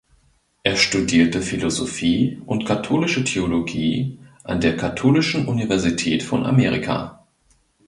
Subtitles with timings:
[0.63, 7.23] Er studierte Philosophie und Katholische Theologie an der Katholischen Universität von Amerika.